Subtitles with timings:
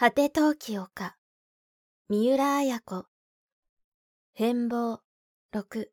[0.00, 1.14] 果て陶器丘
[2.08, 3.04] 三浦綾子。
[4.32, 5.00] 変貌
[5.52, 5.88] 6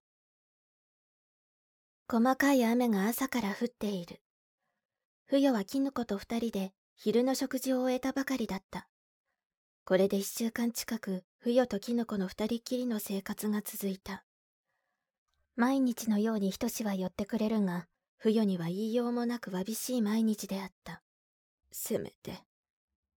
[2.09, 4.21] 細かい雨が朝から降っている。
[5.25, 8.87] 冬は絹子と二人で昼の食事を終えたばかりだった。
[9.83, 14.23] これで一週間近く冬と絹子の二人きりの生活が続いた。
[15.57, 17.87] 毎日のようにひとしは寄ってくれるが
[18.19, 21.01] 冬には言いようもなくわびしい毎日であった。
[21.73, 22.46] せめて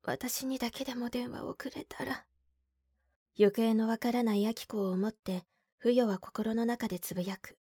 [0.02, 2.24] 私にだけでも電話をくれたら。
[3.36, 5.45] 行方のわからない明子を思って
[5.78, 7.56] 不与は心の中でつぶやく。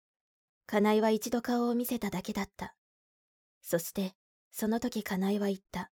[0.66, 2.74] 金井は一度顔を見せただけだった。
[3.62, 4.14] そして
[4.52, 5.90] その時金井は言った。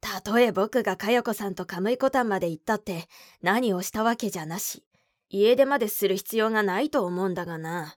[0.00, 3.06] たとえ僕が佳代子さんとカムイコタンまで行ったって
[3.42, 4.84] 何をしたわけじゃなし。
[5.30, 7.96] 家出までする必要がないと思うんだがな。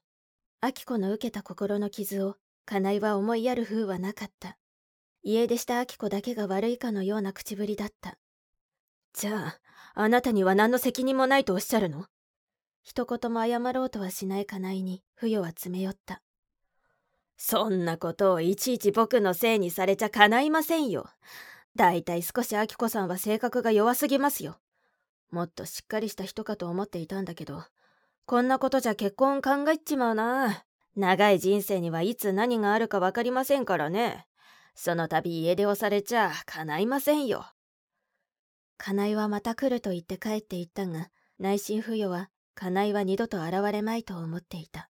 [0.64, 4.58] 明子の受けた心の傷を金井は思いやる風はなかった。
[5.30, 8.18] 家出した明子だけが悪いかのような口ぶりだった。
[9.14, 9.60] じゃあ、
[9.94, 12.06] あなたには何の責任もないとおっしゃるの？
[12.82, 16.22] 一言も謝ろうとはしないかないに、不与は詰め寄った。
[17.36, 21.10] そんなことをいちいち僕のせいにされちゃかないませんよ。
[21.76, 24.58] だいたい少し明子さんは性格が弱すぎますよ。
[25.30, 27.66] もっとしっかりした人かと思っていたんだけど、
[28.26, 30.64] こんなことじゃ結婚考えっちまうな。
[30.96, 34.26] 長い人生にはいつ何があるか分かりませんからね。
[34.80, 37.48] その度家出をされちゃ叶いませんよ。
[38.78, 44.92] 金井はまた来ると言って帰っていったが、内心不与は金井は二度と現れまいと思っていた。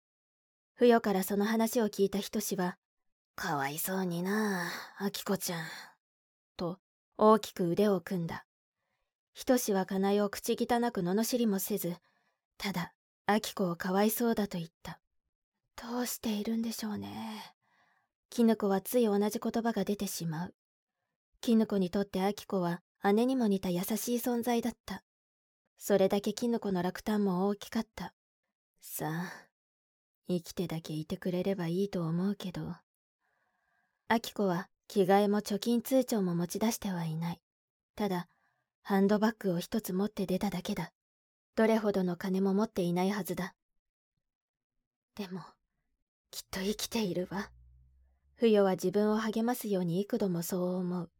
[0.75, 2.77] 不与からその話を聞いた仁志は、
[3.37, 4.65] かわいそうにな
[4.99, 5.65] あ、あきこちゃん。
[6.57, 6.81] と、
[7.17, 8.47] 大きく腕を組んだ。
[9.33, 11.95] 仁志は金井を口汚く罵りもせず、
[12.59, 12.93] ただ、
[13.27, 14.99] あきこをかわいそうだと言った。
[15.81, 17.55] どうしているんでしょうね。
[18.31, 20.55] 絹子はつい同じ言葉が出てしまう。
[21.41, 25.03] 絹子にとって明子は姉にも似た優しい存在だった。
[25.79, 28.15] それだけ絹子の落胆も大きかった。
[28.81, 29.49] さあ、
[30.29, 32.75] 生きてだけいてくれればいいと思うけど。
[34.11, 37.41] 明子は着替えも貯金通帳も持ち出してはいない。
[37.95, 38.29] ただ、
[38.83, 40.93] ハンドバッグを一つ持って出ただけだ。
[41.57, 43.55] どれほどの金も持っていないはずだ。
[45.15, 45.41] でも、
[46.31, 47.51] きっと生きているわ。
[48.41, 51.11] 不与は自分を励ますように幾度もそう思う。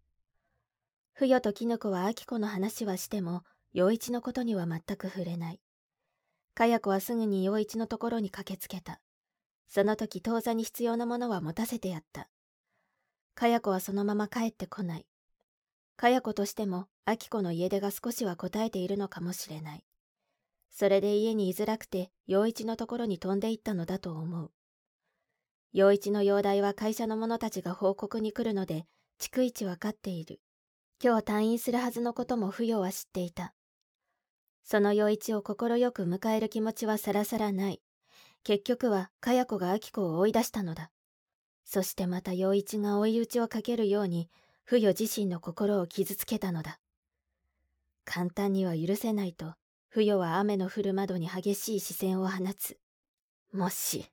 [1.15, 3.43] 不与と絹子は明子の話はしても、
[3.73, 5.61] 陽一のことには全く触れない。
[6.55, 9.01] かや子はすぐに陽一のところに駆けつけた。
[9.67, 12.29] その時当座に必要なものは持たせてやった。
[13.35, 15.07] かや子はそのまま帰ってこない。
[15.97, 19.83] かや子としても、明子の家出が少しは答えているのかもしれない。
[20.71, 24.53] それで家に居づらくて、陽一のところに飛んでいったのだと思う。
[25.73, 28.87] 陽一の容体は会社の者たちが報告に来るので、
[29.21, 30.41] 逐一わかっている。
[31.03, 33.55] 今日退院するはずのことも不要は知っていた。
[34.65, 35.57] その陽一を快
[35.93, 37.83] く迎える気持ちはさらさらない。
[38.45, 40.91] 結局は、かや子が明子を追い出したのだ。
[41.65, 44.31] そしてまた陽一が追い打ちをかけるように、
[44.65, 46.81] 不与自身の心を傷つけたのだ。
[48.05, 49.55] 簡単には許せないと、
[49.89, 52.79] 不与は雨の降る窓に激しい視線を放つ。
[53.53, 54.11] もし、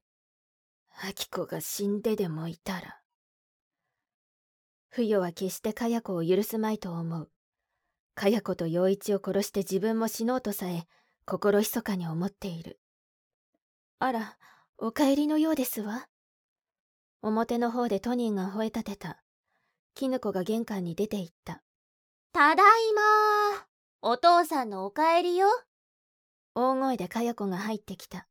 [1.02, 3.02] 秋子が死んででもいたら。
[4.90, 7.30] 不与は決してかや子を許すまいと思う。
[8.16, 10.88] かや子と陽一を殺して自分も死のうとさえ、
[11.26, 12.80] 心密かに思っている。
[14.00, 14.38] あら、
[14.78, 16.08] お帰りのようですわ。
[17.22, 19.22] 表の方でトニーが吠え立てた。
[19.96, 21.62] 絹子が玄関に出て行った。
[22.32, 23.02] ただいま
[24.02, 25.48] お父さんのお帰りよ。
[26.54, 28.28] 大声でかや子が入ってきた。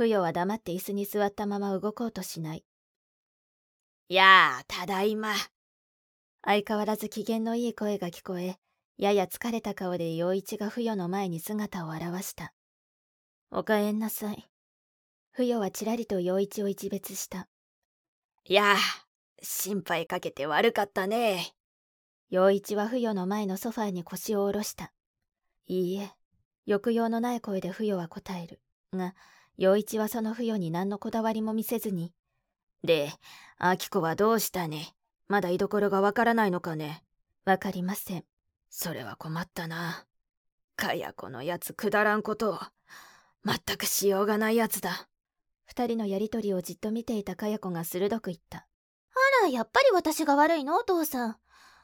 [0.00, 2.64] 不与は黙って椅子に座ったまま動こうとしない。
[4.08, 5.34] やあ、ただいま。
[6.42, 8.56] 相変わらず機嫌のいい声が聞こえ、
[8.96, 12.54] やや疲れた顔で陽一が不与の前に姿を現した。
[13.50, 14.48] おかえんなさい。
[15.32, 17.46] 不与はちらりと陽一を一別した。
[18.46, 18.76] やあ、
[19.42, 21.52] 心配かけて悪かったね。
[22.30, 24.94] 陽一は不与の前のソファーに腰を下ろした。
[25.66, 26.10] いいえ、
[26.66, 28.62] 抑揚のない声で不与は答える。
[28.94, 29.14] が、
[29.60, 32.14] 陽一はその不与に何のこだわりも見せずに。
[32.82, 33.12] で、
[33.60, 34.94] 明子はどうしたね？
[35.28, 37.04] まだ居所がわからないのかね？
[37.44, 38.24] わかりません。
[38.70, 40.06] それは困ったな。
[40.76, 42.58] かや子のやつくだらんことを。
[43.44, 45.08] 全くしようがないやつだ。
[45.66, 48.60] 二人のやりとりをじっと見ていたかや子が鋭く言った。
[48.60, 48.64] あ
[49.42, 50.78] ら、やっぱり私が悪いの？
[50.78, 51.36] お父さん。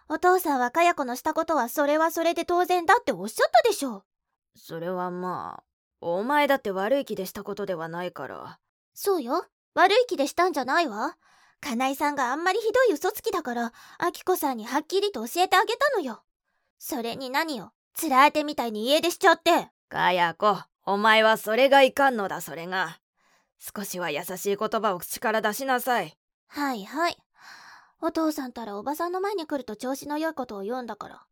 [0.09, 4.05] お父さんはかや子のしたことはそれはそれで当然だっておっしゃったでしょ。
[4.55, 5.65] それはまあ、
[6.01, 8.59] お前だって悪い気でしたことではないから。
[8.95, 9.47] そうよ。
[9.75, 11.17] 悪い気でしたんじゃないわ。
[11.61, 16.23] 金井さんがあんまりひどい嘘つきだから、あきこさんにはっきりと教えてあげたのよ。
[16.79, 22.99] それに何よつらえてみたいに家出しちゃってかや子お前はそれがいかんのだそれが
[23.59, 26.17] 少しは優しい言葉を口から出しなさい
[26.49, 27.17] はいはい
[28.03, 31.23] お父さんたらおばさんの前に来ると調子の良いことを言うんだから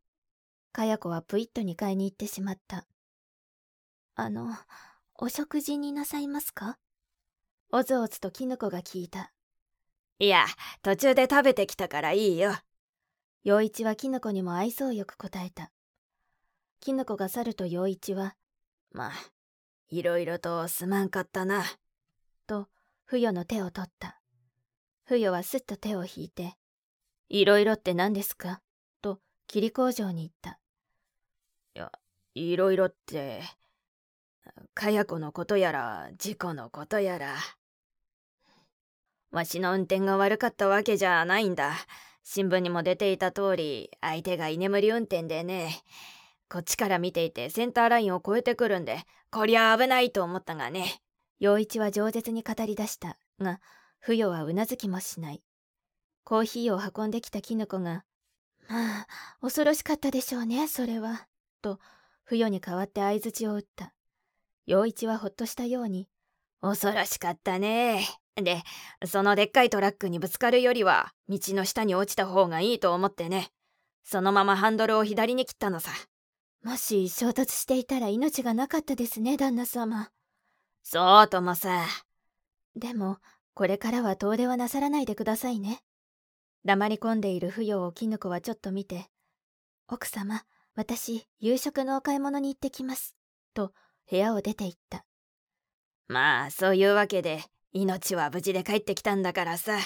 [0.72, 2.86] かや子はぷいっと2階に行ってしまった
[4.16, 4.54] あの
[5.18, 6.78] お食事になさいますか？
[7.72, 9.32] おずおずとキヌコが聞いた。
[10.20, 10.46] いや
[10.82, 12.52] 途中で食べてきたからいいよ。
[13.42, 15.72] 陽一はキヌコにも愛想よく答えた。
[16.78, 18.36] キヌコが去ると陽一は
[18.92, 19.12] まあ
[19.88, 21.64] いろいろとすまんかったな。
[22.46, 22.68] と
[23.04, 24.20] 不与の手を取った。
[25.06, 26.54] 不与はすっと手を引いて
[27.28, 28.60] いろいろって何ですか？
[29.02, 29.18] と
[29.48, 30.60] 霧工場に言った。
[31.74, 31.90] いや
[32.34, 33.42] いろいろって
[34.74, 37.36] かや子のことやら事故のことやら。
[39.30, 41.74] わしの運転が悪かったわけじゃないんだ。
[42.22, 45.82] 新聞にも出ていた通り相手が居眠り運転でね。
[46.48, 49.00] こっちから見ていてセンターラインを越えてくるんで
[49.30, 51.00] こりゃ危ないと思ったがね。
[51.40, 53.60] 陽一は饒舌に語り出したが
[53.98, 55.42] 不与はうなずきもしない。
[56.24, 58.04] コーヒーを運んできたキノコが
[58.68, 59.06] 「まあ
[59.42, 61.26] 恐ろしかったでしょうねそれは」
[61.60, 61.80] と
[62.22, 63.92] 不与に代わって相づちを打った。
[64.66, 66.08] 陽一はほっとしたように
[66.60, 68.06] 「恐ろしかったね
[68.36, 68.62] で
[69.06, 73.50] そのでっかいトラックにぶつかるよりは道の下に落ちた方がいいと思ってね
[74.02, 75.90] そのままハンドルを左に切ったのさ
[76.64, 80.08] もし衝突していたら命がなかったですね旦那様。
[80.82, 81.84] そうともさ。
[82.74, 83.18] でも
[83.52, 85.82] これからは遠出はなさらないでくださいね。
[86.64, 89.10] 黙り込んでいる不与をキヌコはちょっと見て
[89.88, 90.44] 奥様
[90.74, 93.14] 私夕食のお買い物に行ってきます
[93.52, 93.74] と
[94.10, 95.04] 部屋を出て行った。
[96.08, 97.42] まあそういうわけで
[97.72, 99.78] 命は無事で帰ってきたんだからさ。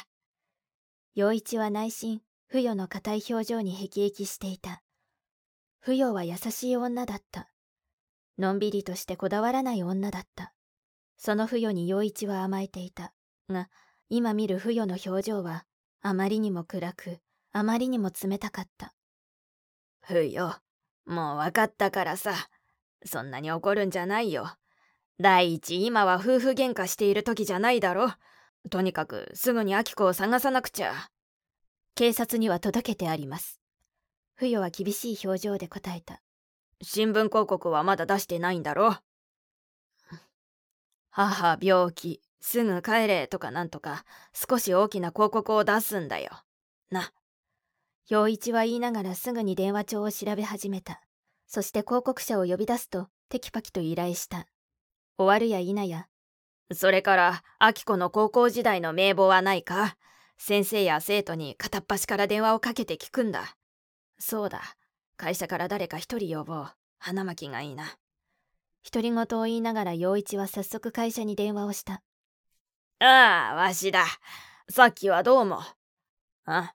[1.15, 4.83] 陽一は内心不与の硬い表情に辟易していた。
[5.81, 7.51] 不与は優しい女だった。
[8.39, 10.53] のんびりとしてこだわらない女だった。
[11.17, 13.13] その不与に陽一は甘えていた。
[13.49, 13.69] が
[14.09, 15.65] 今見る不与の表情は
[16.03, 17.19] あまりにも暗く
[17.53, 18.95] あまりにも冷たかった。
[20.01, 20.61] 不与？
[21.07, 22.35] もう分かったからさ
[23.05, 24.57] そんなに怒るんじゃないよ。
[25.21, 28.13] 第一今は夫婦喧嘩している時じゃないだろ。
[28.71, 31.11] とにかくすぐにアキコを探さなくちゃ。
[31.95, 33.61] 警察には届けてあります。
[34.37, 36.23] 不与は厳しい表情で答えた。
[36.81, 38.97] 新聞広告はまだ出してないんだろ。
[41.11, 42.23] 母病気。
[42.41, 46.31] すぐ帰れとかなんとか少し大きな広告を出すんだよ。
[46.91, 47.13] な。
[48.09, 51.03] 陽一は言いながらすぐに電話帳を調べ始めた
[51.49, 54.47] そして広告者を呼び出すとテキパキと依頼した。
[55.17, 56.07] 終わるや否や。
[56.73, 59.97] それからアキコの高校時代の名簿はないか。
[60.37, 63.57] 先生や生徒に片っ端から電話をかけて聞くんだ。
[64.19, 64.61] そうだ。
[65.17, 66.69] 会社から誰か一人呼ぼう。
[66.99, 67.97] 花巻がいいな。
[68.85, 72.03] 独り言を言いながら陽一は早速会社に電話をした。
[73.01, 74.05] ああわしだ。
[74.69, 75.61] さっきはどうも。
[76.45, 76.75] あ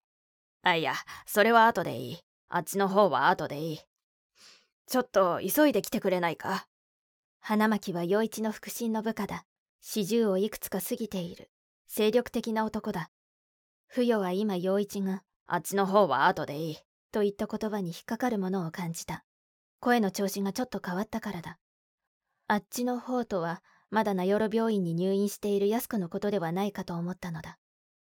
[0.64, 0.94] あいや
[1.26, 2.20] それは後でいい。
[2.50, 3.80] あっちの方は後でいい
[4.88, 6.68] ちょっと急いで来てくれないか？
[7.40, 9.46] 花巻は陽一の腹心の部下だ。
[9.82, 11.50] 四十をいくつか過ぎている。
[11.88, 13.10] 精力的な男だ。
[13.88, 16.78] 不与は今陽一があっちの方は後でいい。
[17.12, 19.24] と言った言葉に引っかかるものを感じた。
[19.80, 21.60] 声の調子がちょっと変わったからだ。
[22.48, 27.58] あっちの方とはまだ名寄病院に入院している安子のことではないかと思ったのだ。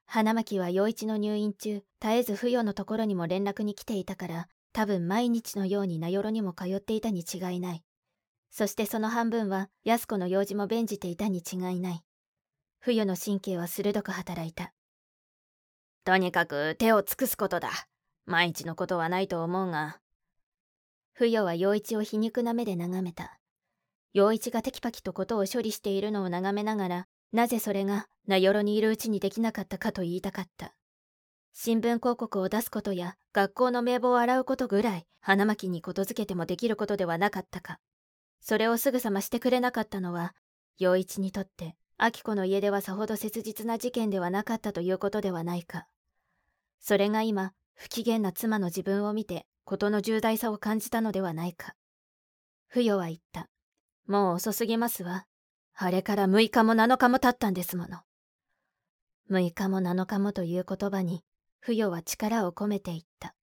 [0.07, 7.83] 花巻は陽一の入院中絶えず不与のところにも連絡に来ていたから多分毎日のように名寄にも通っていたに違いない。
[8.51, 12.05] そしてその半分は安子の用事も弁じていたに違いない。
[12.81, 14.75] 冬の神経は鋭く働いた。
[16.05, 17.71] とにかく手を尽くすことだ。
[18.27, 19.99] 毎日のことはないと思うが。
[21.15, 23.41] 冬は陽一を皮肉な目で眺めた。
[24.13, 30.75] 陽一がテキパキとことを処理しているのを眺めながらなぜそれが名寄にいるうちにできなかったかと言いたかった。
[31.59, 37.81] 新聞広告を出すことや学校の名簿を洗うことぐらい花巻にことづけてもできることではなかったか。
[38.43, 40.35] それをすぐさましてくれなかったのは
[40.79, 45.87] 陽一にとって明子の家ではさほど切実な事件ではなかったということではないか。
[46.79, 51.75] それが今不機嫌な妻の自分を見て事の重大さを感じたのではないか。
[52.67, 53.49] 不与は言った。
[54.07, 55.25] もう遅すぎますわ。
[55.75, 58.01] あれから6日も7日も経ったんですもの。
[59.31, 61.25] 6日も7日もという言葉に
[61.67, 63.35] 不与は力を込めて言った。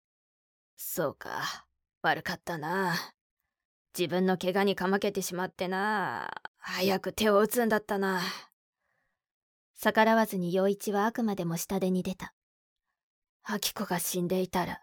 [0.77, 1.65] そうか。
[2.01, 2.95] 悪かったな。
[3.99, 6.31] 自分の怪我にかまけてしまってな。
[6.57, 8.21] 早く手を打つんだったな。
[9.75, 12.33] 逆らわずに陽一はあくまでも下手に出た。
[13.45, 14.79] 明子が死んでいたら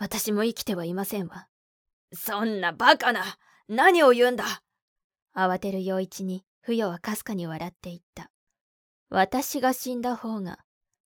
[0.00, 1.46] 私も生きてはいませんわ。
[2.12, 3.22] そんなバカな。
[3.68, 4.64] 何を言うんだ。
[5.32, 8.32] 慌てる陽一に不与はかすかに笑っていった。
[9.10, 10.58] 私が死んだ方が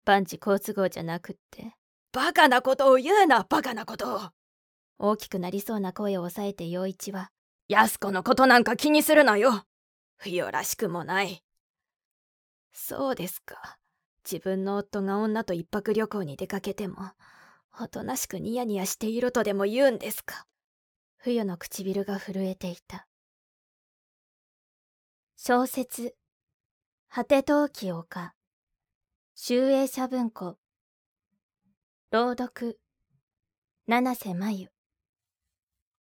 [0.05, 1.73] 万事好都合じゃなくって。
[2.11, 4.21] バカなことを言うなバカなことを。
[4.97, 7.31] 大きくなりそうな声を抑えて陽一は。
[7.67, 9.65] 安子のことなんか気にするなよ。
[10.17, 11.43] 不与らしくもない。
[12.71, 13.77] そうですか。
[14.23, 17.11] 自分の夫が女と一泊旅行に出かけても
[17.79, 20.45] おとなしくニヤニヤしているとでも言うんですか。
[21.17, 23.07] 冬の唇が震えていた。
[25.35, 26.15] 小説
[27.09, 28.33] 「果て陶器丘」
[29.37, 30.55] 集英社文庫。
[32.09, 32.77] 朗読。
[33.85, 34.74] 七瀬真由。